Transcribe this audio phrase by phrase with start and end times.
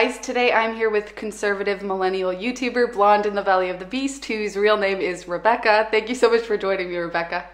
[0.00, 4.24] guys, today I'm here with conservative millennial YouTuber Blonde in the Belly of the Beast,
[4.26, 5.88] whose real name is Rebecca.
[5.90, 7.44] Thank you so much for joining me, Rebecca.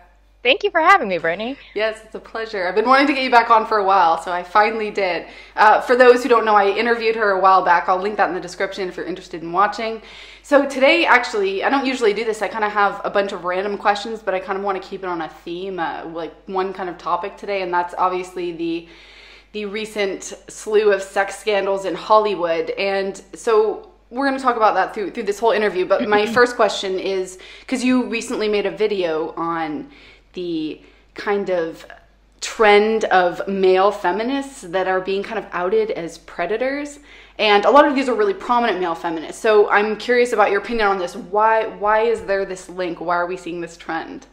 [0.42, 1.56] Thank you for having me, Brittany.
[1.72, 2.68] Yes, it's a pleasure.
[2.68, 5.26] I've been wanting to get you back on for a while, so I finally did.
[5.56, 7.88] Uh, for those who don't know, I interviewed her a while back.
[7.88, 10.02] I'll link that in the description if you're interested in watching.
[10.42, 12.42] So today, actually, I don't usually do this.
[12.42, 14.86] I kind of have a bunch of random questions, but I kind of want to
[14.86, 18.52] keep it on a theme, uh, like one kind of topic today, and that's obviously
[18.52, 18.86] the
[19.54, 22.70] the recent slew of sex scandals in Hollywood.
[22.70, 25.86] And so we're going to talk about that through through this whole interview.
[25.86, 29.88] But my first question is because you recently made a video on
[30.32, 30.80] the
[31.14, 31.86] kind of
[32.40, 36.98] trend of male feminists that are being kind of outed as predators
[37.38, 40.60] and a lot of these are really prominent male feminists so i'm curious about your
[40.60, 44.26] opinion on this why why is there this link why are we seeing this trend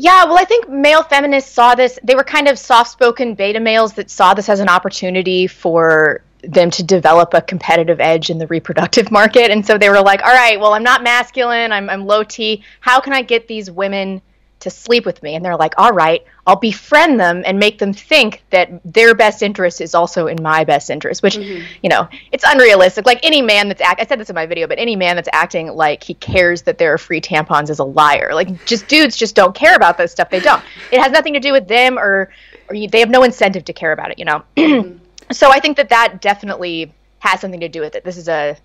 [0.00, 1.98] yeah, well, I think male feminists saw this.
[2.02, 6.22] They were kind of soft spoken beta males that saw this as an opportunity for
[6.42, 9.50] them to develop a competitive edge in the reproductive market.
[9.50, 12.64] And so they were like, all right, well, I'm not masculine, I'm, I'm low T.
[12.80, 14.22] How can I get these women
[14.60, 15.34] to sleep with me.
[15.34, 19.42] And they're like, all right, I'll befriend them and make them think that their best
[19.42, 21.64] interest is also in my best interest, which, mm-hmm.
[21.82, 23.06] you know, it's unrealistic.
[23.06, 25.28] Like any man that's act, I said this in my video, but any man that's
[25.32, 28.30] acting like he cares that there are free tampons is a liar.
[28.32, 30.30] Like just dudes just don't care about this stuff.
[30.30, 30.62] They don't.
[30.92, 32.30] It has nothing to do with them or,
[32.68, 34.44] or you, they have no incentive to care about it, you know?
[34.70, 35.32] Mm-hmm.
[35.32, 38.04] so I think that that definitely has something to do with it.
[38.04, 38.56] This is a,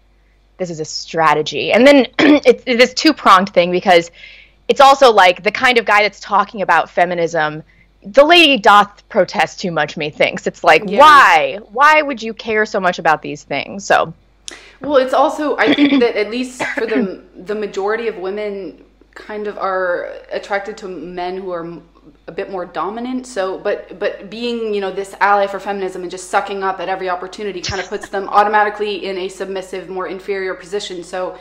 [0.57, 1.71] this is a strategy.
[1.71, 4.11] And then it's this two pronged thing because
[4.67, 7.63] it's also like the kind of guy that's talking about feminism
[8.03, 10.99] the lady doth protest too much methinks it's like yeah.
[10.99, 11.59] why?
[11.71, 13.85] Why would you care so much about these things?
[13.85, 14.13] So
[14.81, 18.83] well it's also i think that at least for the the majority of women
[19.15, 21.81] kind of are attracted to men who are
[22.27, 23.25] a bit more dominant.
[23.25, 26.89] So but but being you know this ally for feminism and just sucking up at
[26.89, 31.03] every opportunity kind of puts them automatically in a submissive more inferior position.
[31.03, 31.37] So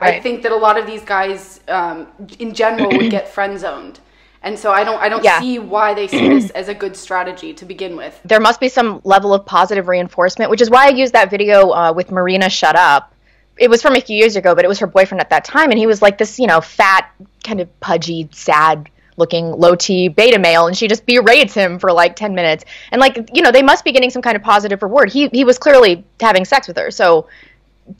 [0.00, 0.14] Right.
[0.14, 2.08] I think that a lot of these guys, um,
[2.38, 4.00] in general, would get friend zoned.
[4.44, 5.40] And so I don't I don't yeah.
[5.40, 8.20] see why they see this as a good strategy to begin with.
[8.24, 11.70] There must be some level of positive reinforcement, which is why I used that video
[11.70, 13.14] uh, with Marina Shut Up.
[13.56, 15.70] It was from a few years ago, but it was her boyfriend at that time,
[15.70, 17.12] and he was like this, you know, fat,
[17.44, 21.92] kind of pudgy, sad looking low T beta male and she just berates him for
[21.92, 22.64] like 10 minutes.
[22.90, 25.12] And like, you know, they must be getting some kind of positive reward.
[25.12, 26.90] He he was clearly having sex with her.
[26.90, 27.28] So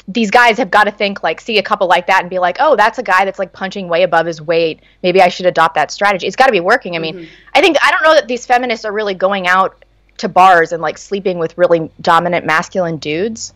[0.08, 2.56] these guys have got to think like see a couple like that and be like
[2.60, 4.80] oh that's a guy that's like punching way above his weight.
[5.02, 6.26] Maybe i should adopt that strategy.
[6.26, 6.96] It's got to be working.
[6.96, 7.34] I mean mm-hmm.
[7.54, 9.84] i think i don't know that these feminists are really going out
[10.18, 13.54] to bars and like sleeping with really dominant masculine dudes.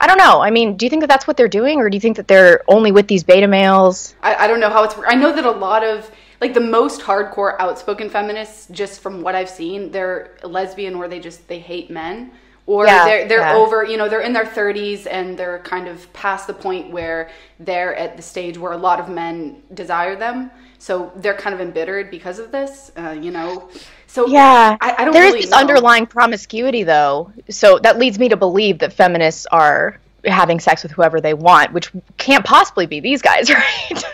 [0.00, 0.40] I don't know.
[0.40, 2.28] I mean do you think that that's what they're doing or do you think that
[2.28, 4.14] they're only with these beta males?
[4.22, 6.10] I, I don't know how it's i know that a lot of
[6.40, 11.20] like the most hardcore outspoken feminists just from what i've seen they're lesbian or they
[11.20, 12.32] just they hate men
[12.70, 13.56] or yeah, they're they're yeah.
[13.56, 17.28] over you know they're in their 30s and they're kind of past the point where
[17.58, 21.60] they're at the stage where a lot of men desire them so they're kind of
[21.60, 23.68] embittered because of this uh, you know
[24.06, 25.58] so yeah I, I don't there really is this know.
[25.58, 30.92] underlying promiscuity though so that leads me to believe that feminists are having sex with
[30.92, 34.04] whoever they want which can't possibly be these guys right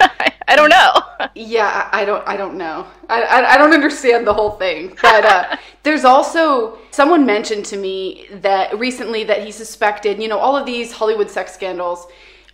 [0.49, 1.29] I don't know.
[1.35, 2.27] Yeah, I don't.
[2.27, 2.87] I don't know.
[3.09, 4.97] I, I, I don't understand the whole thing.
[5.03, 10.19] But uh, there's also someone mentioned to me that recently that he suspected.
[10.19, 12.07] You know, all of these Hollywood sex scandals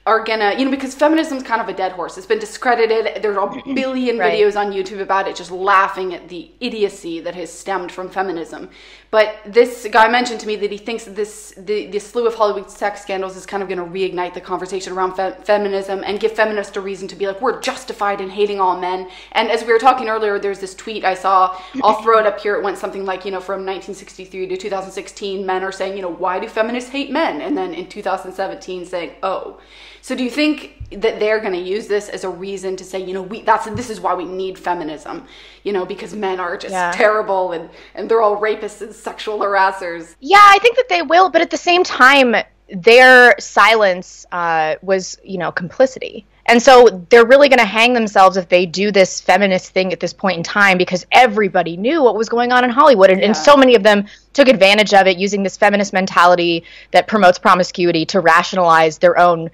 [0.05, 2.19] are gonna, you know, because feminism is kind of a dead horse.
[2.19, 3.23] It's been discredited.
[3.23, 3.75] There's a mm-hmm.
[3.75, 4.33] billion right.
[4.33, 8.69] videos on YouTube about it, just laughing at the idiocy that has stemmed from feminism.
[9.13, 12.35] But this guy mentioned to me that he thinks that this the, the slew of
[12.35, 16.19] Hollywood sex scandals is kind of going to reignite the conversation around fe- feminism and
[16.19, 19.11] give feminists a reason to be like, we're justified in hating all men.
[19.33, 21.61] And as we were talking earlier, there's this tweet I saw.
[21.83, 22.57] I'll throw it up here.
[22.57, 26.15] It went something like, you know, from 1963 to 2016, men are saying, you know,
[26.15, 27.43] why do feminists hate men?
[27.43, 29.61] And then in 2017, saying, oh.
[30.03, 33.03] So do you think that they're going to use this as a reason to say,
[33.03, 35.27] you know, we that's this is why we need feminism,
[35.63, 36.91] you know, because men are just yeah.
[36.93, 40.17] terrible and and they're all rapists and sexual harassers.
[40.21, 42.35] Yeah, I think that they will, but at the same time,
[42.69, 46.27] their silence uh, was, you know, complicity.
[46.47, 50.01] And so they're really going to hang themselves if they do this feminist thing at
[50.01, 53.11] this point in time because everybody knew what was going on in Hollywood.
[53.11, 53.27] And, yeah.
[53.27, 57.39] and, so many of them took advantage of it using this feminist mentality that promotes
[57.39, 59.51] promiscuity to rationalize their own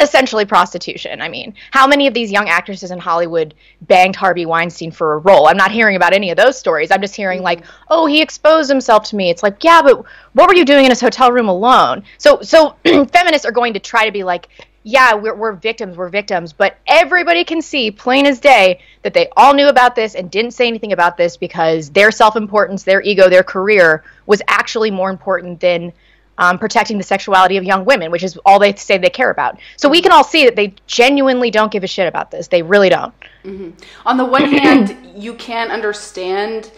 [0.00, 1.20] essentially prostitution.
[1.20, 5.18] I mean, how many of these young actresses in Hollywood banged Harvey Weinstein for a
[5.18, 5.48] role?
[5.48, 6.90] I'm not hearing about any of those stories.
[6.90, 7.84] I'm just hearing like, mm-hmm.
[7.88, 9.30] oh, he exposed himself to me.
[9.30, 12.02] It's like, yeah, but what were you doing in his hotel room alone?
[12.18, 14.48] So, so feminists are going to try to be like,
[14.88, 19.28] yeah, we're, we're victims, we're victims, but everybody can see, plain as day, that they
[19.36, 23.02] all knew about this and didn't say anything about this because their self importance, their
[23.02, 25.92] ego, their career was actually more important than
[26.38, 29.58] um, protecting the sexuality of young women, which is all they say they care about.
[29.76, 32.48] So we can all see that they genuinely don't give a shit about this.
[32.48, 33.14] They really don't.
[33.44, 33.70] Mm-hmm.
[34.06, 36.70] On the one hand, you can understand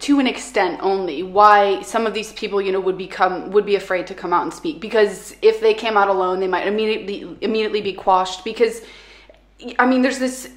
[0.00, 3.74] to an extent only why some of these people you know would become would be
[3.74, 7.36] afraid to come out and speak because if they came out alone they might immediately
[7.40, 8.82] immediately be quashed because
[9.78, 10.50] i mean there's this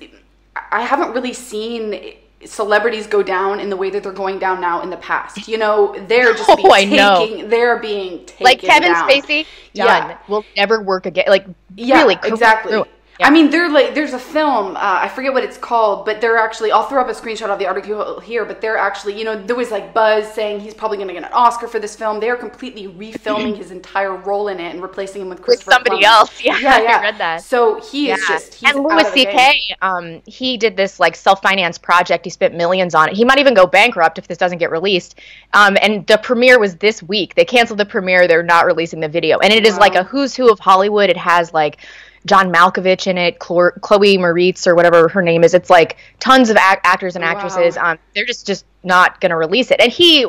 [0.72, 2.14] i haven't really seen
[2.46, 5.48] celebrities go down in the way that they're going down now in the past.
[5.48, 6.98] You know, they're just oh, being oh, taking,
[7.44, 7.48] know.
[7.48, 9.10] they're being taken like Kevin down.
[9.10, 9.46] Spacey.
[9.74, 10.10] Done.
[10.10, 11.26] Yeah, will never work again.
[11.28, 11.46] Like
[11.76, 12.84] yeah, really, exactly.
[13.20, 13.28] Yeah.
[13.28, 16.38] I mean, they're like, there's a film, uh, I forget what it's called, but they're
[16.38, 19.40] actually, I'll throw up a screenshot of the article here, but they're actually, you know,
[19.40, 22.20] there was like buzz saying he's probably going to get an Oscar for this film.
[22.20, 26.04] They're completely refilming his entire role in it and replacing him with Christopher With somebody
[26.04, 26.32] Columbus.
[26.32, 26.44] else.
[26.44, 26.98] Yeah, yeah, yeah.
[26.98, 27.44] I read that.
[27.44, 28.16] So he yeah.
[28.16, 32.26] is just, And Louis C.K., um, he did this like self-financed project.
[32.26, 33.16] He spent millions on it.
[33.16, 35.20] He might even go bankrupt if this doesn't get released.
[35.54, 37.36] Um, and the premiere was this week.
[37.36, 38.28] They canceled the premiere.
[38.28, 39.38] They're not releasing the video.
[39.40, 39.80] And it is wow.
[39.80, 41.10] like a who's who of Hollywood.
[41.10, 41.78] It has like,
[42.26, 45.54] John Malkovich in it, Chloe Moretz or whatever her name is.
[45.54, 47.76] It's like tons of act- actors and actresses.
[47.76, 47.92] Wow.
[47.92, 49.80] Um, they're just just not going to release it.
[49.80, 50.26] And he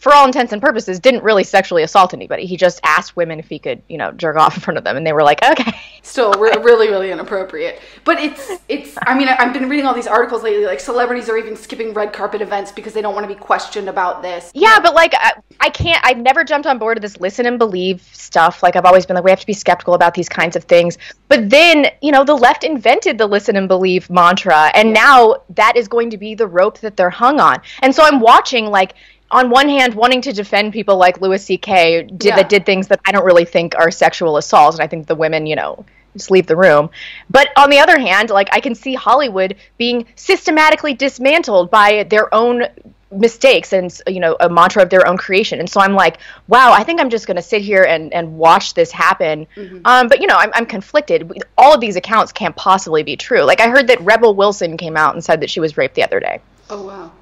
[0.00, 2.46] for all intents and purposes, didn't really sexually assault anybody.
[2.46, 4.96] He just asked women if he could, you know, jerk off in front of them,
[4.96, 7.80] and they were like, "Okay." Still, re- really, really inappropriate.
[8.04, 8.96] But it's, it's.
[9.06, 10.64] I mean, I've been reading all these articles lately.
[10.64, 13.90] Like celebrities are even skipping red carpet events because they don't want to be questioned
[13.90, 14.50] about this.
[14.54, 16.00] Yeah, but like, I, I can't.
[16.02, 18.62] I've never jumped on board of this listen and believe stuff.
[18.62, 20.96] Like, I've always been like, we have to be skeptical about these kinds of things.
[21.28, 24.94] But then, you know, the left invented the listen and believe mantra, and yeah.
[24.94, 27.58] now that is going to be the rope that they're hung on.
[27.82, 28.94] And so I'm watching like
[29.30, 32.02] on one hand, wanting to defend people like Louis C.K.
[32.02, 32.36] did yeah.
[32.36, 35.14] that did things that I don't really think are sexual assaults, and I think the
[35.14, 35.84] women, you know,
[36.14, 36.90] just leave the room.
[37.28, 42.32] But on the other hand, like I can see Hollywood being systematically dismantled by their
[42.34, 42.66] own
[43.12, 46.72] mistakes and you know a mantra of their own creation and so i'm like wow
[46.72, 49.80] i think i'm just going to sit here and, and watch this happen mm-hmm.
[49.84, 53.42] um, but you know I'm, I'm conflicted all of these accounts can't possibly be true
[53.42, 56.04] like i heard that rebel wilson came out and said that she was raped the
[56.04, 56.40] other day
[56.70, 57.12] oh wow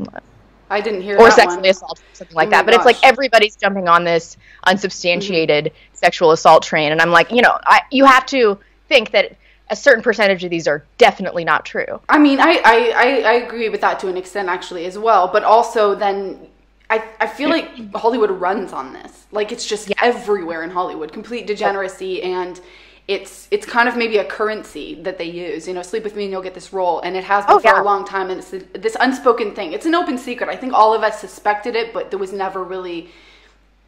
[0.71, 2.67] I didn't hear or sexually assault, or something like oh that.
[2.67, 2.79] But gosh.
[2.79, 5.95] it's like everybody's jumping on this unsubstantiated mm-hmm.
[5.95, 9.37] sexual assault train, and I'm like, you know, I, you have to think that
[9.71, 12.01] a certain percentage of these are definitely not true.
[12.09, 15.45] I mean, I, I, I, agree with that to an extent actually as well, but
[15.45, 16.49] also then
[16.89, 19.27] I, I feel like Hollywood runs on this.
[19.31, 19.97] Like it's just yeah.
[20.01, 22.59] everywhere in Hollywood, complete degeneracy and
[23.09, 25.67] it's it's kind of maybe a currency that they use.
[25.67, 27.69] You know, sleep with me and you'll get this role, and it has oh, been
[27.69, 27.83] oh, for yeah.
[27.83, 28.31] a long time.
[28.31, 29.73] And it's this unspoken thing.
[29.73, 30.51] It's an open secret.
[30.51, 33.09] I think all of us suspected it, but there was never really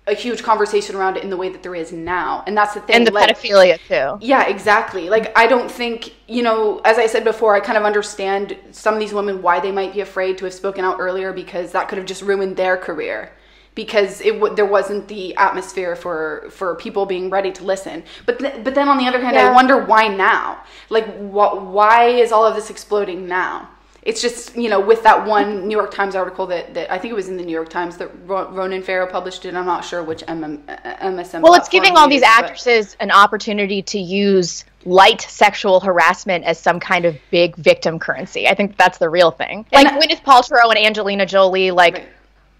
[0.07, 2.43] a huge conversation around it in the way that there is now.
[2.47, 2.97] And that's the thing.
[2.97, 4.25] And the like, pedophilia too.
[4.27, 5.11] Yeah, exactly.
[5.11, 8.95] Like I don't think, you know, as I said before, I kind of understand some
[8.95, 11.89] of these women why they might be afraid to have spoken out earlier because that
[11.89, 13.33] could have just ruined their career
[13.75, 18.03] because it w- there wasn't the atmosphere for for people being ready to listen.
[18.27, 19.51] But th- but then on the other hand, yeah.
[19.51, 20.63] I wonder why now?
[20.89, 23.69] Like why is all of this exploding now?
[24.03, 27.13] It's just you know with that one New York Times article that, that I think
[27.13, 29.55] it was in the New York Times that Ronan Farrow published it.
[29.55, 31.43] I'm not sure which MM, MSM.
[31.43, 33.05] Well, it's giving all these actresses but.
[33.05, 38.49] an opportunity to use light sexual harassment as some kind of big victim currency.
[38.49, 39.67] I think that's the real thing.
[39.71, 42.09] Like that, Gwyneth Paltrow and Angelina Jolie, like right.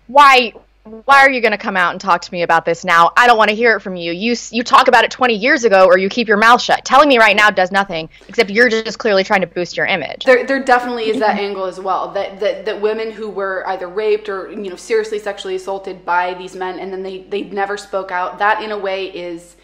[0.09, 0.53] why
[0.85, 3.13] why are you going to come out and talk to me about this now?
[3.17, 4.13] I don't want to hear it from you.
[4.13, 6.85] You you talk about it 20 years ago, or you keep your mouth shut.
[6.87, 10.25] Telling me right now does nothing, except you're just clearly trying to boost your image.
[10.25, 12.11] There, there definitely is that angle as well.
[12.13, 16.33] That, that that women who were either raped or you know seriously sexually assaulted by
[16.35, 18.39] these men, and then they they never spoke out.
[18.39, 19.57] That in a way is,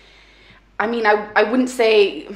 [0.79, 2.29] I mean, I I wouldn't say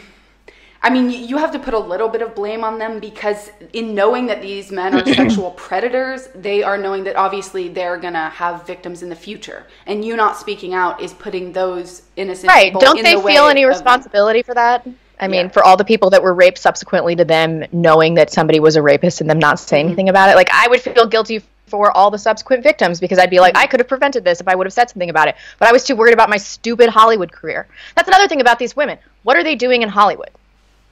[0.82, 3.94] I mean, you have to put a little bit of blame on them because in
[3.94, 8.66] knowing that these men are sexual predators, they are knowing that obviously they're gonna have
[8.66, 12.62] victims in the future, and you not speaking out is putting those innocent people out
[12.62, 12.72] there.
[12.72, 12.80] right.
[12.80, 14.86] Don't they the feel any responsibility for that?
[15.20, 15.52] I mean, yeah.
[15.52, 18.82] for all the people that were raped subsequently to them, knowing that somebody was a
[18.82, 19.90] rapist and them not saying mm-hmm.
[19.90, 23.28] anything about it, like I would feel guilty for all the subsequent victims because I'd
[23.28, 23.62] be like, mm-hmm.
[23.62, 25.36] I could have prevented this if I would have said something about it.
[25.58, 27.68] But I was too worried about my stupid Hollywood career.
[27.94, 28.98] That's another thing about these women.
[29.22, 30.30] What are they doing in Hollywood?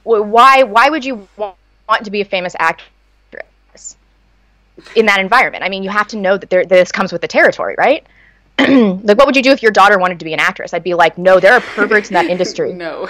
[0.03, 2.85] Why why would you want to be a famous actress
[4.95, 5.63] in that environment?
[5.63, 8.05] I mean, you have to know that, there, this comes with the territory, right?
[8.59, 10.73] like, what would you do if your daughter wanted to be an actress?
[10.73, 12.73] I'd be like, no, there are perverts in that industry.
[12.73, 13.09] no.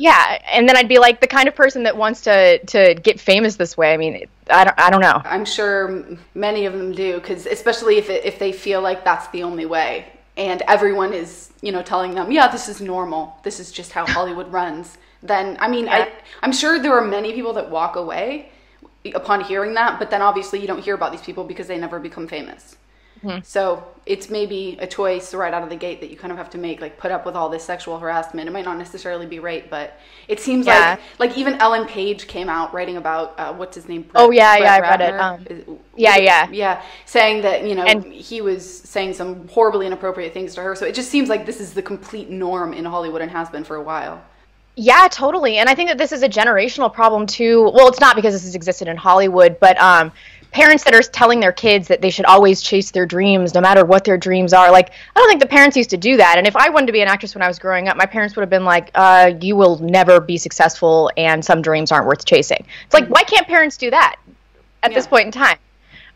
[0.00, 3.18] Yeah, and then I'd be like the kind of person that wants to to get
[3.18, 3.92] famous this way.
[3.92, 5.20] I mean, I don't, I don't know.
[5.24, 6.04] I'm sure
[6.36, 9.66] many of them do, because especially if it, if they feel like that's the only
[9.66, 10.06] way,
[10.36, 13.40] and everyone is you know telling them, yeah, this is normal.
[13.42, 16.08] This is just how Hollywood runs then I mean, yeah.
[16.08, 18.50] I I'm sure there are many people that walk away
[19.14, 21.98] upon hearing that, but then obviously you don't hear about these people because they never
[21.98, 22.76] become famous.
[23.22, 23.40] Mm-hmm.
[23.42, 26.50] So it's maybe a choice right out of the gate that you kind of have
[26.50, 28.48] to make, like put up with all this sexual harassment.
[28.48, 29.98] It might not necessarily be rape, but
[30.28, 30.90] it seems yeah.
[31.18, 34.02] like like even Ellen Page came out writing about uh, what's his name?
[34.02, 35.20] Brett, oh yeah, Brett yeah, I read it.
[35.20, 40.32] Um, yeah, yeah, yeah, saying that you know and, he was saying some horribly inappropriate
[40.32, 40.76] things to her.
[40.76, 43.64] So it just seems like this is the complete norm in Hollywood and has been
[43.64, 44.22] for a while.
[44.80, 45.58] Yeah, totally.
[45.58, 47.64] And I think that this is a generational problem too.
[47.74, 50.12] Well, it's not because this has existed in Hollywood, but um,
[50.52, 53.84] parents that are telling their kids that they should always chase their dreams no matter
[53.84, 56.46] what their dreams are like i don't think the parents used to do that and
[56.46, 58.40] if i wanted to be an actress when i was growing up my parents would
[58.40, 62.64] have been like uh, you will never be successful and some dreams aren't worth chasing
[62.86, 64.16] it's like why can't parents do that
[64.82, 64.94] at yeah.
[64.96, 65.58] this point in time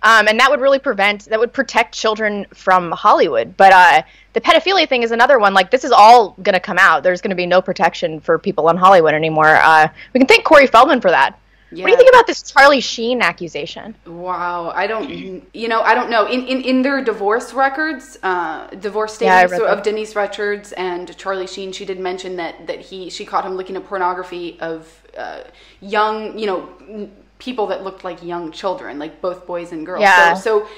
[0.02, 4.02] um, and that would really prevent that would protect children from hollywood but uh,
[4.32, 7.20] the pedophilia thing is another one like this is all going to come out there's
[7.20, 10.66] going to be no protection for people in hollywood anymore uh, we can thank corey
[10.66, 11.38] feldman for that
[11.74, 11.84] yeah.
[11.84, 13.94] What do you think about this Charlie Sheen accusation?
[14.04, 16.26] Wow, I don't, you know, I don't know.
[16.26, 21.46] In in, in their divorce records, uh, divorce statements yeah, of Denise Richards and Charlie
[21.46, 24.86] Sheen, she did mention that that he she caught him looking at pornography of
[25.16, 25.44] uh,
[25.80, 30.02] young, you know, people that looked like young children, like both boys and girls.
[30.02, 30.34] Yeah.
[30.34, 30.68] So, so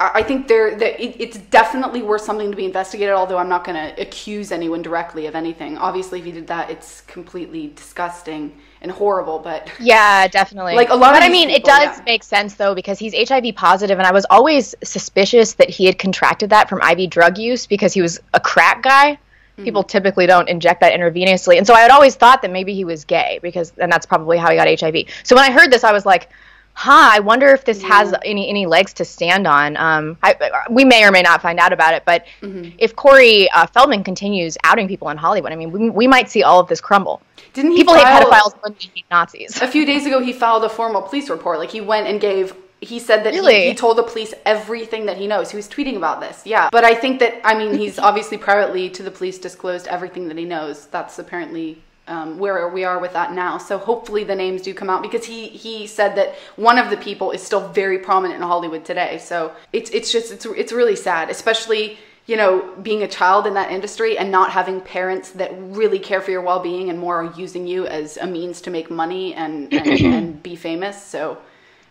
[0.00, 3.12] I think there that it, it's definitely worth something to be investigated.
[3.12, 5.76] Although I'm not going to accuse anyone directly of anything.
[5.76, 9.38] Obviously, if he did that, it's completely disgusting and horrible.
[9.38, 10.74] But yeah, definitely.
[10.74, 11.12] Like a lot.
[11.12, 12.04] But I mean, people, it does yeah.
[12.06, 15.98] make sense though because he's HIV positive, and I was always suspicious that he had
[15.98, 19.12] contracted that from IV drug use because he was a crack guy.
[19.12, 19.64] Mm-hmm.
[19.64, 22.86] People typically don't inject that intravenously, and so I had always thought that maybe he
[22.86, 25.04] was gay because, and that's probably how he got HIV.
[25.24, 26.30] So when I heard this, I was like
[26.74, 27.88] huh, I wonder if this yeah.
[27.88, 29.76] has any any legs to stand on.
[29.76, 32.70] Um, I, we may or may not find out about it, but mm-hmm.
[32.78, 36.42] if Corey uh, Feldman continues outing people in Hollywood, I mean, we, we might see
[36.42, 37.22] all of this crumble.
[37.52, 39.60] Didn't he people hate pedophiles when they hate Nazis?
[39.60, 41.58] A few days ago, he filed a formal police report.
[41.58, 43.62] Like he went and gave he said that really?
[43.62, 45.50] he, he, told the police everything that he knows.
[45.50, 46.42] He was tweeting about this.
[46.46, 46.70] Yeah.
[46.72, 50.38] But I think that, I mean, he's obviously privately to the police disclosed everything that
[50.38, 50.86] he knows.
[50.86, 53.56] That's apparently um, where we are with that now.
[53.56, 56.96] So hopefully the names do come out because he he said that one of the
[56.96, 59.18] people is still very prominent in Hollywood today.
[59.18, 63.54] So it's it's just it's it's really sad, especially you know being a child in
[63.54, 67.32] that industry and not having parents that really care for your well-being and more are
[67.34, 69.86] using you as a means to make money and and,
[70.16, 71.02] and be famous.
[71.02, 71.38] So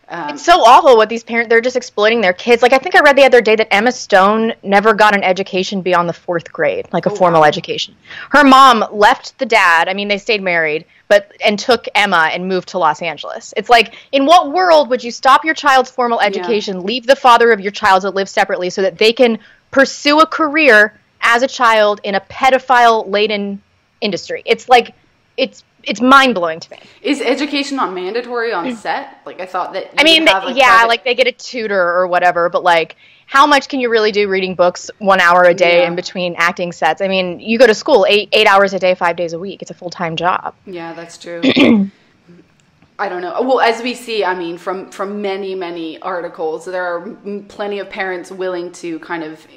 [0.09, 2.63] um, it's so awful what these parents they're just exploiting their kids.
[2.63, 5.81] Like I think I read the other day that Emma Stone never got an education
[5.81, 7.47] beyond the fourth grade, like a oh, formal wow.
[7.47, 7.95] education.
[8.31, 9.87] Her mom left the dad.
[9.87, 13.53] I mean, they stayed married, but and took Emma and moved to Los Angeles.
[13.55, 16.83] It's like in what world would you stop your child's formal education, yeah.
[16.83, 19.37] leave the father of your child to live separately so that they can
[19.69, 23.61] pursue a career as a child in a pedophile laden
[24.01, 24.41] industry?
[24.45, 24.95] It's like
[25.37, 26.79] it's it's mind blowing to me.
[27.01, 29.21] Is education not mandatory on set?
[29.25, 29.93] Like I thought that.
[29.97, 30.87] I mean, have, like, yeah, private...
[30.87, 32.95] like they get a tutor or whatever, but like,
[33.25, 35.87] how much can you really do reading books one hour a day yeah.
[35.87, 37.01] in between acting sets?
[37.01, 39.61] I mean, you go to school eight eight hours a day, five days a week.
[39.61, 40.55] It's a full time job.
[40.65, 41.41] Yeah, that's true.
[42.99, 43.41] I don't know.
[43.41, 47.09] Well, as we see, I mean, from from many many articles, there are
[47.47, 49.47] plenty of parents willing to kind of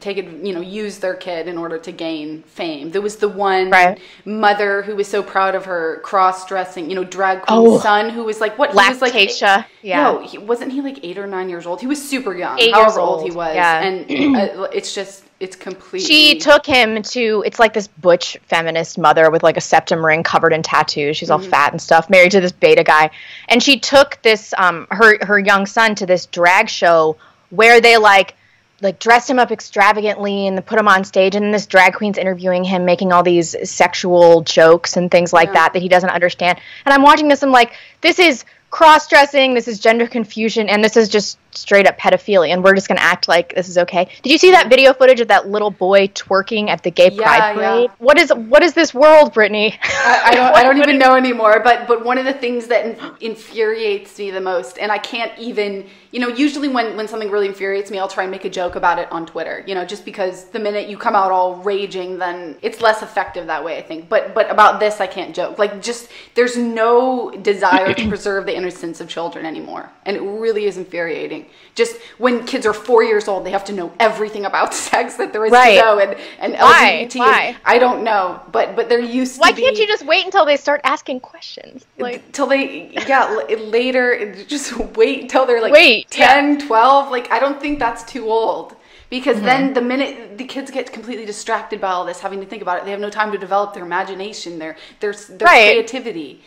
[0.00, 2.90] take it, you know, use their kid in order to gain fame.
[2.90, 3.98] There was the one right.
[4.24, 8.24] mother who was so proud of her cross-dressing, you know, drag queen oh, son who
[8.24, 8.70] was like what?
[8.70, 9.12] Lactatia.
[9.12, 10.02] He was like, yeah.
[10.02, 11.80] No, he, wasn't he like eight or nine years old?
[11.80, 12.58] He was super young.
[12.58, 13.20] Eight however old.
[13.20, 13.80] old he was, yeah.
[13.82, 16.06] and uh, it's just it's completely.
[16.06, 17.42] She took him to.
[17.46, 21.16] It's like this butch feminist mother with like a septum ring covered in tattoos.
[21.16, 21.50] She's all mm-hmm.
[21.50, 23.10] fat and stuff, married to this beta guy,
[23.48, 27.16] and she took this um her her young son to this drag show
[27.50, 28.34] where they like
[28.80, 32.64] like dressed him up extravagantly and put him on stage and this drag queen's interviewing
[32.64, 35.54] him making all these sexual jokes and things like yeah.
[35.54, 36.58] that that he doesn't understand.
[36.84, 40.96] And i'm watching this i'm like this is cross-dressing this is gender confusion and this
[40.96, 44.08] is just straight up pedophilia and we're just going to act like this is okay.
[44.22, 47.22] Did you see that video footage of that little boy twerking at the gay yeah,
[47.22, 47.90] pride parade?
[47.90, 47.96] Yeah.
[47.98, 49.78] what is what is this world brittany?
[49.82, 52.98] I, I don't, I don't even know anymore but but one of the things that
[53.20, 57.46] infuriates me the most and i can't even you know usually when when something really
[57.46, 60.04] infuriates me i'll try and make a joke about it on twitter you know just
[60.04, 63.82] because the minute you come out all raging then it's less effective that way i
[63.82, 68.46] think but but about this i can't joke like just there's no desire to preserve
[68.46, 73.02] the innocence of children anymore and it really is infuriating just when kids are four
[73.02, 75.74] years old they have to know everything about sex that there is right.
[75.74, 77.06] to know and and Why?
[77.06, 77.56] lgbt Why?
[77.64, 80.46] i don't know but but they're used Why to Why can't you just wait until
[80.46, 85.97] they start asking questions like till they yeah later just wait until they're like wait
[86.04, 86.66] 10 yeah.
[86.66, 88.76] 12 like i don't think that's too old
[89.10, 89.46] because mm-hmm.
[89.46, 92.78] then the minute the kids get completely distracted by all this having to think about
[92.78, 95.72] it they have no time to develop their imagination their their, their right.
[95.72, 96.42] creativity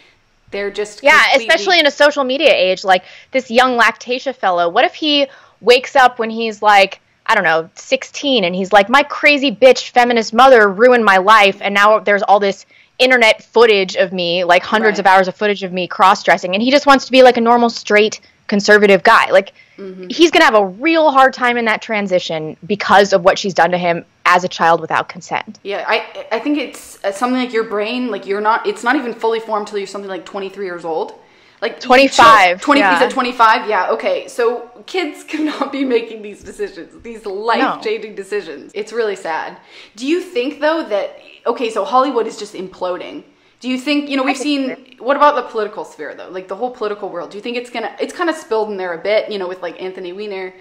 [0.51, 4.69] they're just yeah, especially in a social media age like this young Lactatia fellow.
[4.69, 5.27] What if he
[5.61, 9.89] wakes up when he's like I don't know, 16 and he's like my crazy bitch
[9.89, 12.65] feminist mother ruined my life and now there's all this
[12.99, 14.99] internet footage of me, like hundreds right.
[14.99, 17.41] of hours of footage of me cross-dressing and he just wants to be like a
[17.41, 19.29] normal straight conservative guy.
[19.31, 20.07] Like mm-hmm.
[20.09, 23.53] he's going to have a real hard time in that transition because of what she's
[23.53, 25.59] done to him as a child without consent.
[25.63, 28.95] Yeah, I I think it's uh, something like your brain, like you're not it's not
[28.95, 31.13] even fully formed till you're something like 23 years old.
[31.61, 32.59] Like 25.
[32.59, 32.97] 20 yeah.
[32.97, 33.69] said 25.
[33.69, 34.27] Yeah, okay.
[34.27, 38.15] So kids cannot be making these decisions, these life-changing no.
[38.15, 38.71] decisions.
[38.73, 39.57] It's really sad.
[39.95, 43.23] Do you think though that okay, so Hollywood is just imploding.
[43.61, 46.29] Do you think, you know, we've seen what about the political sphere though?
[46.29, 47.31] Like the whole political world.
[47.31, 49.37] Do you think it's going to it's kind of spilled in there a bit, you
[49.37, 50.53] know, with like Anthony Weiner,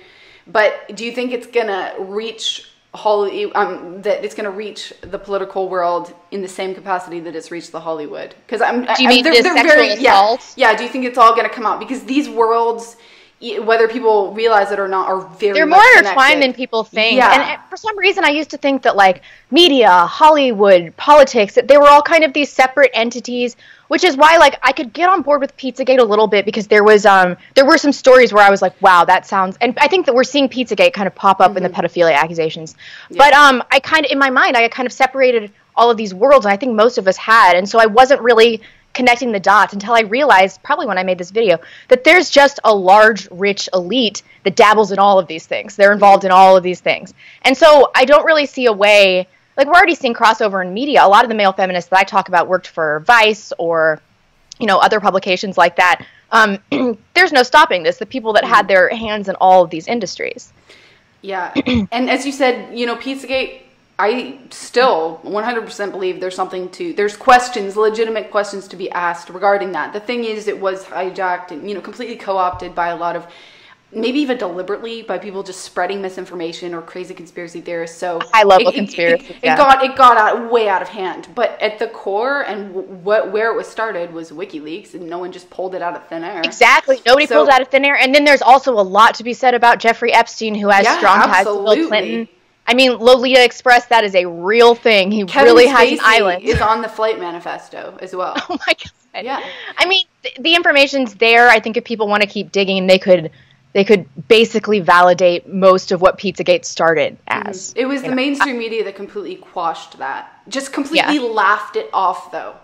[0.46, 4.92] but do you think it's going to reach Holly, um, that it's going to reach
[5.02, 8.34] the political world in the same capacity that it's reached the Hollywood.
[8.46, 10.54] Because I'm, do you I, mean they're, they're very, assault?
[10.56, 10.76] yeah, yeah.
[10.76, 12.96] Do you think it's all going to come out because these worlds,
[13.40, 17.16] whether people realize it or not, are very they're more intertwined than people think.
[17.16, 17.52] Yeah.
[17.52, 21.78] And for some reason, I used to think that like media, Hollywood, politics, that they
[21.78, 23.56] were all kind of these separate entities
[23.90, 26.68] which is why like I could get on board with Pizzagate a little bit because
[26.68, 29.76] there was um there were some stories where I was like, wow, that sounds and
[29.80, 31.56] I think that we're seeing Pizzagate kind of pop up mm-hmm.
[31.56, 31.80] in the mm-hmm.
[31.80, 32.76] pedophilia accusations.
[33.10, 33.16] Yeah.
[33.18, 36.14] But um I kind of in my mind I kind of separated all of these
[36.14, 38.60] worlds and I think most of us had and so I wasn't really
[38.92, 42.60] connecting the dots until I realized, probably when I made this video, that there's just
[42.64, 45.76] a large, rich elite that dabbles in all of these things.
[45.76, 47.14] They're involved in all of these things.
[47.42, 51.04] And so I don't really see a way like we're already seeing crossover in media.
[51.04, 54.00] A lot of the male feminists that I talk about worked for Vice or
[54.58, 56.06] you know other publications like that.
[56.32, 56.58] Um,
[57.14, 57.98] there's no stopping this.
[57.98, 60.52] The people that had their hands in all of these industries.
[61.22, 63.62] Yeah, and as you said, you know, Pizzagate.
[64.00, 69.72] I still 100% believe there's something to there's questions, legitimate questions to be asked regarding
[69.72, 69.92] that.
[69.92, 73.26] The thing is, it was hijacked and you know completely co-opted by a lot of
[73.92, 77.98] maybe even deliberately by people just spreading misinformation or crazy conspiracy theorists.
[77.98, 79.24] So high level conspiracy.
[79.24, 79.54] It, it, yeah.
[79.54, 81.28] it, got it got out way out of hand.
[81.34, 85.30] But at the core and what where it was started was WikiLeaks, and no one
[85.30, 86.40] just pulled it out of thin air.
[86.42, 87.98] Exactly, nobody so, pulled it out of thin air.
[87.98, 90.96] And then there's also a lot to be said about Jeffrey Epstein, who has yeah,
[90.96, 92.28] strong ties to Bill Clinton.
[92.66, 95.10] I mean, Lolita Express, that is a real thing.
[95.10, 96.44] He Kevin really has an island.
[96.44, 98.34] is on the flight manifesto as well.
[98.48, 99.24] Oh my god.
[99.24, 99.44] Yeah.
[99.76, 101.48] I mean, the, the information's there.
[101.48, 103.32] I think if people want to keep digging, they could
[103.72, 107.48] they could basically validate most of what Pizzagate started mm-hmm.
[107.48, 107.70] as.
[107.70, 107.78] Mm-hmm.
[107.78, 108.14] It was the know.
[108.14, 110.42] mainstream media that completely quashed that.
[110.48, 111.22] Just completely yeah.
[111.22, 112.54] laughed it off, though.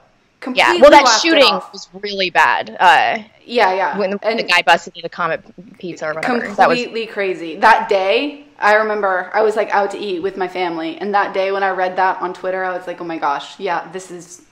[0.40, 2.76] Completely yeah, well, that shooting was really bad.
[2.78, 3.98] Uh, yeah, yeah.
[3.98, 5.42] When the, the, guy busted into Comet
[5.78, 6.40] Pizza or whatever.
[6.40, 7.14] Completely that was...
[7.14, 7.56] crazy.
[7.56, 11.34] That day, I remember I was like out to eat with my family, and that
[11.34, 14.10] day when I read that on Twitter, I was like, oh my gosh, yeah, this
[14.10, 14.42] is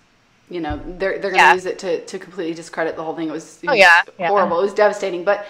[0.50, 1.54] you know they're they're gonna yeah.
[1.54, 3.28] use it to, to completely discredit the whole thing.
[3.28, 4.28] It was, it oh, was oh, yeah.
[4.28, 4.56] horrible.
[4.56, 4.62] Yeah.
[4.62, 5.24] It was devastating.
[5.24, 5.46] But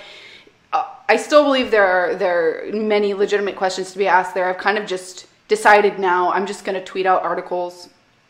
[0.73, 4.49] uh, I still believe there are there are many legitimate questions to be asked there.
[4.49, 7.89] I've kind of just decided now I'm just going to tweet out articles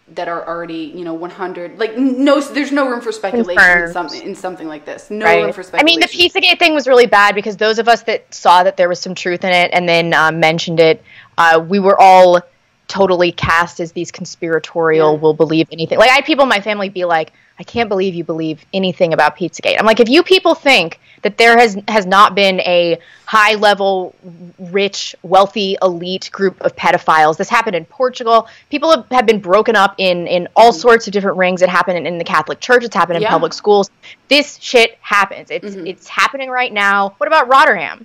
[0.08, 4.06] that are already you know 100 like no there's no room for speculation in, some,
[4.08, 5.10] in, something like this.
[5.10, 5.42] No right.
[5.42, 8.02] room for speculation i mean the pizzagate thing was really bad because those of us
[8.02, 11.02] that saw that there was some truth in it and then uh, mentioned it
[11.38, 12.40] uh, we were all
[12.88, 15.20] totally cast as these conspiratorial yeah.
[15.20, 18.14] will believe anything like i had people in my family be like I can't believe
[18.14, 19.76] you believe anything about Pizzagate.
[19.78, 24.14] I'm like, if you people think that there has has not been a high level,
[24.58, 28.48] rich, wealthy, elite group of pedophiles, this happened in Portugal.
[28.70, 30.80] People have, have been broken up in in all mm-hmm.
[30.80, 31.62] sorts of different rings.
[31.62, 32.82] It happened in, in, the Catholic Church.
[32.82, 33.30] It's happened in yeah.
[33.30, 33.88] public schools.
[34.28, 35.52] This shit happens.
[35.52, 35.86] It's mm-hmm.
[35.86, 37.14] it's happening right now.
[37.18, 38.04] What about Rotherham?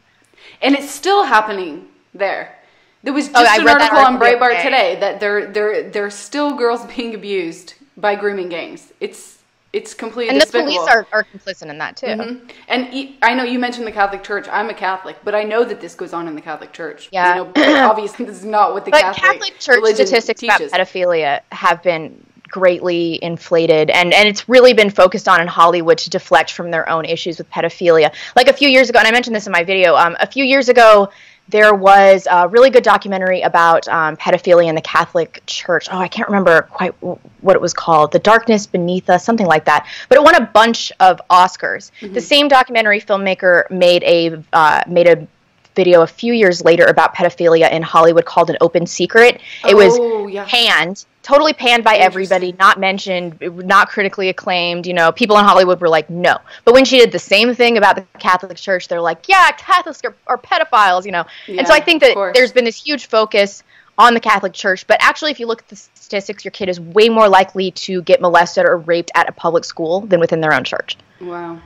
[0.62, 2.56] And it's still happening there.
[3.04, 6.12] There was oh, just oh, an article on Breitbart today that there there there are
[6.12, 8.92] still girls being abused by grooming gangs.
[9.00, 9.40] It's
[9.72, 10.72] it's completely and despicable.
[10.72, 12.48] the police are, are complicit in that too mm-hmm.
[12.68, 15.80] and I know you mentioned the catholic church i'm a catholic but i know that
[15.80, 18.86] this goes on in the catholic church yeah you know, obviously this is not what
[18.86, 20.74] the but catholic, catholic church statistics teaches.
[20.74, 26.00] about pedophilia have been greatly inflated and and it's really been focused on in hollywood
[26.00, 29.12] to deflect from their own issues with pedophilia like a few years ago and i
[29.12, 31.12] mentioned this in my video um, a few years ago
[31.50, 35.88] there was a really good documentary about um, pedophilia in the Catholic Church.
[35.92, 38.12] Oh, I can't remember quite what it was called.
[38.12, 39.88] The Darkness Beneath Us, something like that.
[40.10, 41.92] But it won a bunch of Oscars.
[42.02, 42.14] Mm-hmm.
[42.14, 45.28] The same documentary filmmaker made a uh, made a
[45.76, 49.42] video a few years later about pedophilia in Hollywood called An Open Secret.
[49.68, 50.46] It oh, was yeah.
[50.46, 54.86] panned, totally panned by everybody, not mentioned, not critically acclaimed.
[54.86, 56.38] You know, people in Hollywood were like, no.
[56.66, 60.02] But when she did the same thing about the Catholic Church, they're like, yeah, Catholics
[60.04, 61.26] are, are pedophiles, you know.
[61.48, 63.64] Yeah, and so I think that there's been this huge focus
[63.98, 64.88] on the Catholic Church.
[64.88, 68.02] But actually, if you look at the statistics, your kid is way more likely to
[68.02, 70.98] get molested or raped at a public school than within their own church.
[71.22, 71.60] Wow.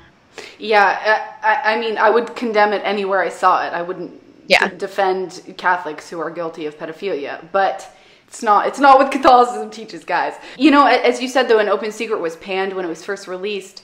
[0.60, 3.74] Yeah, I, I mean, I would condemn it anywhere I saw it.
[3.74, 4.67] I wouldn't yeah.
[4.69, 7.89] defend Catholics who are guilty of pedophilia, but
[8.28, 10.34] it's not it's not what Catholicism teaches, guys.
[10.58, 13.28] You know, as you said though, an open secret was panned when it was first
[13.28, 13.84] released.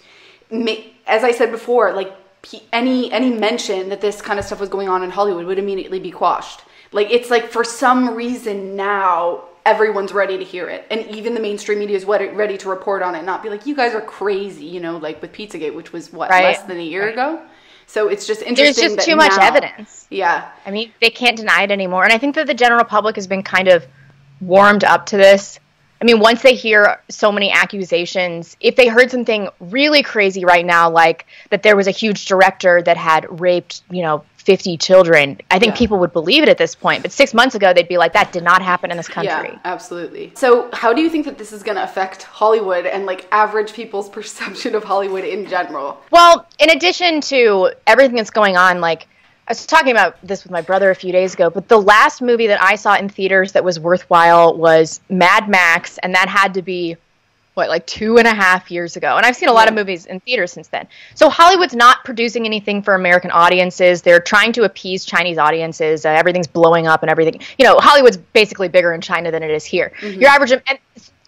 [1.05, 2.13] As I said before, like
[2.73, 5.99] any any mention that this kind of stuff was going on in Hollywood would immediately
[5.99, 6.61] be quashed.
[6.91, 11.39] Like it's like for some reason now everyone's ready to hear it, and even the
[11.39, 14.65] mainstream media is ready to report on it, not be like you guys are crazy,
[14.65, 16.43] you know, like with Pizzagate, which was what right.
[16.43, 17.13] less than a year right.
[17.13, 17.41] ago.
[17.85, 18.87] So it's just interesting.
[18.87, 20.07] There's just too much evidence.
[20.09, 20.49] Yeah.
[20.65, 23.27] I mean, they can't deny it anymore, and I think that the general public has
[23.27, 23.85] been kind of
[24.41, 25.59] warmed up to this.
[26.01, 30.65] I mean, once they hear so many accusations, if they heard something really crazy right
[30.65, 35.39] now, like that there was a huge director that had raped, you know, 50 children,
[35.51, 35.77] I think yeah.
[35.77, 37.03] people would believe it at this point.
[37.03, 39.49] But six months ago, they'd be like, that did not happen in this country.
[39.51, 40.31] Yeah, absolutely.
[40.33, 43.73] So, how do you think that this is going to affect Hollywood and like average
[43.73, 46.01] people's perception of Hollywood in general?
[46.09, 49.07] Well, in addition to everything that's going on, like,
[49.47, 52.19] I was talking about this with my brother a few days ago, but the last
[52.19, 56.55] movie that I saw in theaters that was worthwhile was Mad Max, and that had
[56.55, 56.97] to be
[57.59, 60.05] what like two and a half years ago and i've seen a lot of movies
[60.05, 64.63] in theaters since then so hollywood's not producing anything for american audiences they're trying to
[64.63, 69.01] appease chinese audiences uh, everything's blowing up and everything you know hollywood's basically bigger in
[69.01, 70.19] china than it is here mm-hmm.
[70.19, 70.79] your average and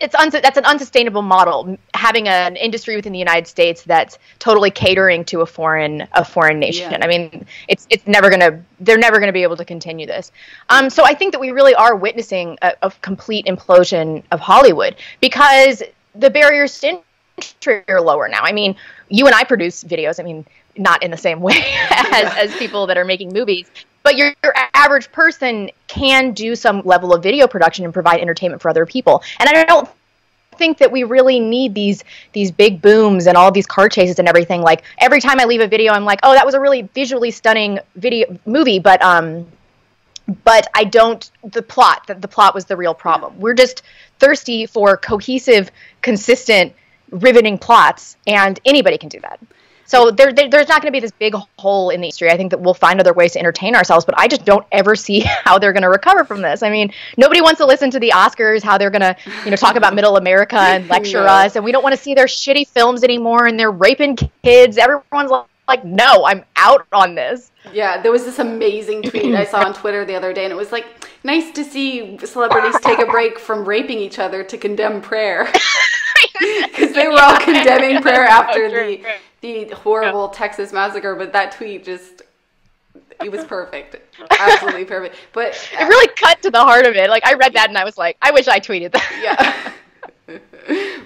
[0.01, 4.71] it's uns- that's an unsustainable model having an industry within the United States that's totally
[4.71, 6.91] catering to a foreign a foreign nation.
[6.91, 6.99] Yeah.
[7.01, 10.31] I mean, it's it's never gonna they're never gonna be able to continue this.
[10.69, 14.95] Um, so I think that we really are witnessing a, a complete implosion of Hollywood
[15.19, 15.83] because
[16.15, 17.01] the barriers to
[17.37, 18.41] entry are lower now.
[18.41, 18.75] I mean,
[19.09, 20.19] you and I produce videos.
[20.19, 20.45] I mean,
[20.77, 21.55] not in the same way
[21.89, 23.69] as, as people that are making movies,
[24.03, 28.61] but your, your average person can do some level of video production and provide entertainment
[28.61, 29.21] for other people.
[29.39, 29.89] And I don't
[30.57, 34.27] think that we really need these these big booms and all these car chases and
[34.27, 34.61] everything.
[34.61, 37.31] Like every time I leave a video, I'm like, oh, that was a really visually
[37.31, 39.47] stunning video movie, but um,
[40.43, 41.29] but I don't.
[41.43, 43.39] The plot that the plot was the real problem.
[43.39, 43.83] We're just
[44.19, 46.73] thirsty for cohesive, consistent,
[47.09, 49.39] riveting plots, and anybody can do that.
[49.91, 52.29] So there, there there's not going to be this big hole in the industry.
[52.29, 54.95] I think that we'll find other ways to entertain ourselves, but I just don't ever
[54.95, 56.63] see how they're going to recover from this.
[56.63, 59.57] I mean, nobody wants to listen to the Oscars, how they're going to, you know,
[59.57, 61.27] talk about Middle America and lecture no.
[61.27, 64.77] us, and we don't want to see their shitty films anymore, and they're raping kids.
[64.77, 67.51] Everyone's like, like, no, I'm out on this.
[67.71, 70.57] Yeah, there was this amazing tweet I saw on Twitter the other day, and it
[70.57, 70.85] was like,
[71.23, 75.51] nice to see celebrities take a break from raping each other to condemn prayer.
[76.39, 79.03] Because they were all condemning prayer after the
[79.41, 82.23] the horrible Texas massacre, but that tweet just
[83.23, 83.97] it was perfect.
[84.39, 85.15] Absolutely perfect.
[85.33, 87.09] But it really uh, cut to the heart of it.
[87.09, 89.73] Like I read that and I was like, I wish I tweeted that.
[90.27, 90.39] Yeah.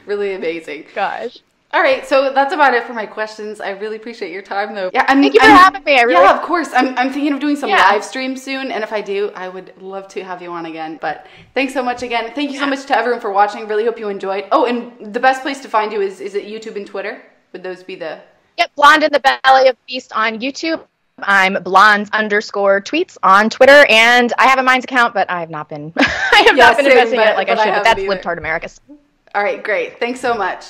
[0.05, 0.85] really amazing.
[0.93, 1.39] Gosh.
[1.75, 3.59] All right, so that's about it for my questions.
[3.59, 4.89] I really appreciate your time, though.
[4.93, 5.99] Yeah, I'm, thank you for I'm, having me.
[5.99, 6.69] I really, yeah, of course.
[6.73, 7.89] I'm, I'm thinking of doing some yeah.
[7.89, 10.97] live streams soon, and if I do, I would love to have you on again.
[11.01, 12.31] But thanks so much again.
[12.33, 13.67] Thank you so much to everyone for watching.
[13.67, 14.45] Really hope you enjoyed.
[14.53, 17.21] Oh, and the best place to find you is is it YouTube and Twitter?
[17.51, 18.21] Would those be the?
[18.57, 20.81] Yep, Blonde in the Belly of Beast on YouTube.
[21.19, 25.49] I'm blondes underscore tweets on Twitter, and I have a Minds account, but I have
[25.49, 25.91] not been.
[25.99, 27.73] I have yeah, not been same, investing but, in it like I should.
[27.73, 28.79] I but that's Libtard Americus.
[29.33, 29.99] All right, great.
[29.99, 30.63] Thanks so much.